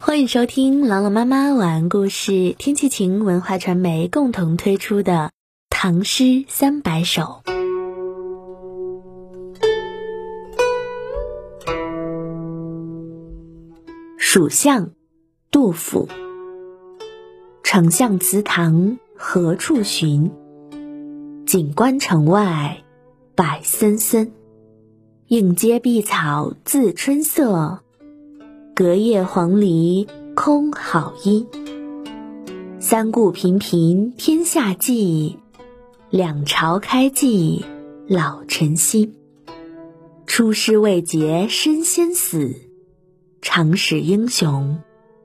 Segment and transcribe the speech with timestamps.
[0.00, 5.12] 欢迎收听朗朗妈妈晚安故事，天气晴文化传媒共同推出的
[5.70, 7.42] 《唐诗三百首》。
[14.18, 14.90] 蜀相，
[15.50, 16.08] 杜甫。
[17.62, 20.30] 丞相祠堂何处寻？
[21.46, 22.82] 锦官城外
[23.36, 24.32] 柏森森。
[25.28, 27.83] 映阶碧草自春色。
[28.76, 31.46] 隔叶黄鹂空好音，
[32.80, 35.38] 三顾频频天下计，
[36.10, 37.64] 两朝开济
[38.08, 39.14] 老臣心。
[40.26, 42.52] 出师未捷身先死，
[43.40, 44.80] 长使英雄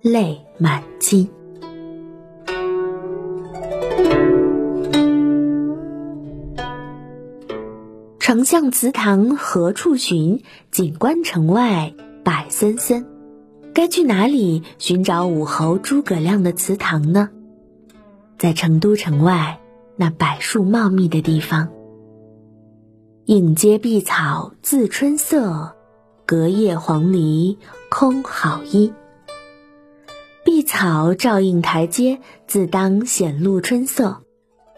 [0.00, 1.28] 泪满襟。
[8.18, 10.42] 丞相祠堂何处寻？
[10.70, 11.92] 锦官城外
[12.24, 13.13] 柏森森。
[13.74, 17.28] 该去哪里寻找武侯诸葛亮的祠堂呢？
[18.38, 19.58] 在成都城外
[19.96, 21.68] 那柏树茂密的地方。
[23.24, 25.74] 映阶碧草自春色，
[26.24, 27.56] 隔叶黄鹂
[27.90, 28.92] 空好音。
[30.44, 34.22] 碧草照映台阶，自当显露春色；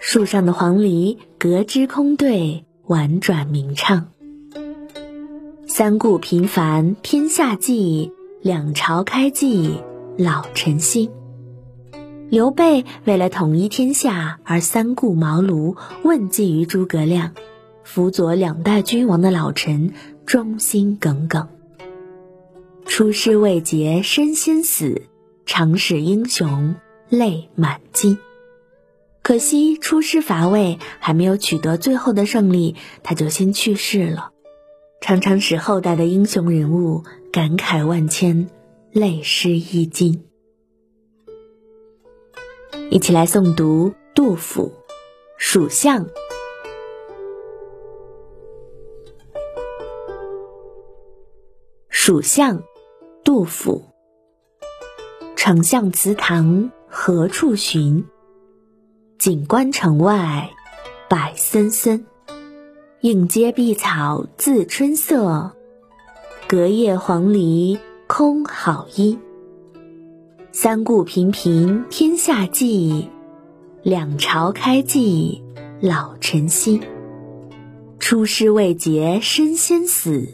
[0.00, 4.08] 树上的黄鹂隔枝空对，婉转鸣唱。
[5.68, 8.12] 三顾频繁天下计。
[8.42, 9.82] 两朝开济
[10.16, 11.10] 老臣心。
[12.30, 17.32] 刘备为了统一天下而三顾茅庐，问计于诸葛亮，
[17.84, 19.92] 辅佐两代君王的老臣
[20.24, 21.48] 忠心耿耿。
[22.86, 25.02] 出师未捷身先死，
[25.44, 26.76] 长使英雄
[27.10, 28.16] 泪满襟。
[29.22, 34.30] 可惜出师伐魏还没有取得最后的胜利，他就先去世了，
[35.02, 37.04] 常常使后代的英雄人物。
[37.32, 38.50] 感慨万千，
[38.90, 40.24] 泪湿衣襟。
[42.90, 44.72] 一起来诵读杜甫
[45.38, 46.04] 《蜀相》。
[51.88, 52.60] 蜀相，
[53.22, 53.84] 杜甫。
[55.36, 58.04] 丞相祠堂何处寻？
[59.20, 60.50] 锦官城外
[61.08, 62.04] 柏森森。
[63.02, 65.54] 映阶碧草自春色。
[66.50, 67.78] 隔叶黄鹂
[68.08, 69.20] 空好音，
[70.50, 73.08] 三顾频频天下计，
[73.84, 75.44] 两朝开济
[75.80, 76.82] 老臣心。
[78.00, 80.26] 出师未捷身先死，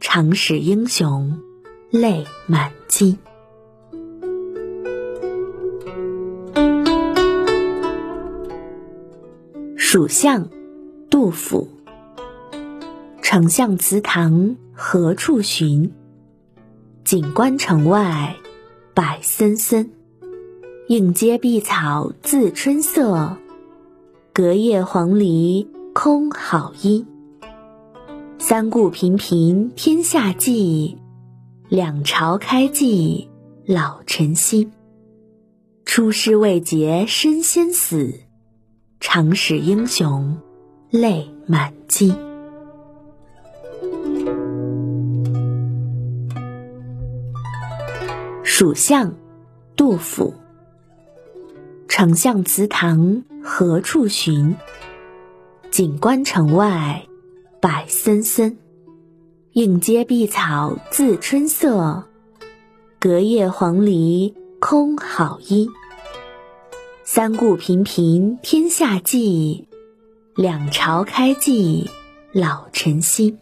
[0.00, 1.38] 长使英雄
[1.90, 3.18] 泪满襟。
[9.76, 10.48] 蜀相，
[11.10, 11.75] 杜甫。
[13.36, 15.92] 丞相祠堂何处寻？
[17.04, 18.34] 锦官城外
[18.94, 19.90] 柏森森。
[20.88, 23.36] 映阶碧草自春色，
[24.32, 27.06] 隔叶黄鹂空好音。
[28.38, 30.96] 三顾频频天下计，
[31.68, 33.28] 两朝开济
[33.66, 34.72] 老臣心。
[35.84, 38.14] 出师未捷身先死，
[38.98, 40.38] 长使英雄
[40.88, 42.16] 泪满襟。
[48.48, 49.12] 蜀相，
[49.74, 50.32] 杜甫。
[51.88, 54.54] 丞相祠堂何处寻？
[55.68, 57.04] 锦官城外
[57.60, 58.56] 柏森森。
[59.54, 62.04] 映阶碧草自春色，
[63.00, 65.68] 隔叶黄鹂空好音。
[67.02, 69.66] 三顾频频天下计，
[70.36, 71.90] 两朝开济
[72.32, 73.40] 老臣心。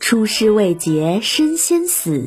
[0.00, 2.26] 出师未捷身先死。